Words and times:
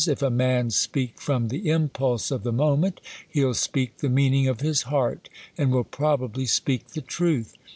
If 0.07 0.23
a 0.23 0.31
man 0.31 0.71
speak 0.71 1.19
from 1.21 1.49
the 1.49 1.69
impulse 1.69 2.31
of 2.31 2.41
the 2.41 2.51
moment, 2.51 3.01
he'll 3.29 3.53
speak 3.53 3.97
the 3.97 4.09
mean 4.09 4.33
ing 4.33 4.47
of 4.47 4.61
his 4.61 4.81
heart; 4.89 5.29
ar.d 5.59 5.71
will 5.71 5.83
probably 5.83 6.47
speak 6.47 6.93
the 6.93 7.01
truth. 7.01 7.53